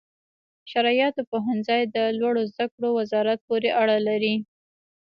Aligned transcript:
شرعیاتو 0.71 1.21
پوهنځي 1.31 1.81
د 1.95 1.97
لوړو 2.19 2.41
زده 2.51 2.65
کړو 2.73 2.89
وزارت 2.99 3.39
پورې 3.47 3.69
اړه 3.81 3.97
لري. 4.07 4.35